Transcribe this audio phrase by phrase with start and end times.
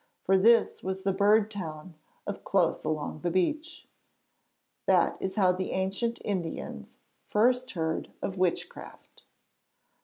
[0.23, 1.93] For this was the bird town
[2.25, 3.87] of Close along the beach.
[4.87, 6.97] That is how the ancient Indians
[7.29, 9.21] first heard of witchcraft.